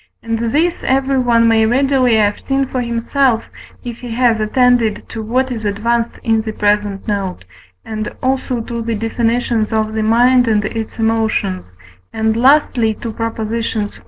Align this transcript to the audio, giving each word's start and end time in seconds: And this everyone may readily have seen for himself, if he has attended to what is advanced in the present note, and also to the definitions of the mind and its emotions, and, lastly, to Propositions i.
And 0.23 0.39
this 0.51 0.81
everyone 0.81 1.47
may 1.47 1.63
readily 1.67 2.15
have 2.15 2.39
seen 2.39 2.65
for 2.65 2.81
himself, 2.81 3.43
if 3.83 3.99
he 3.99 4.09
has 4.09 4.39
attended 4.39 5.07
to 5.09 5.21
what 5.21 5.51
is 5.51 5.63
advanced 5.63 6.13
in 6.23 6.41
the 6.41 6.53
present 6.53 7.07
note, 7.07 7.45
and 7.85 8.11
also 8.23 8.61
to 8.61 8.81
the 8.81 8.95
definitions 8.95 9.71
of 9.71 9.93
the 9.93 10.01
mind 10.01 10.47
and 10.47 10.65
its 10.65 10.97
emotions, 10.97 11.71
and, 12.11 12.35
lastly, 12.35 12.95
to 12.95 13.13
Propositions 13.13 13.97
i. 13.99 13.99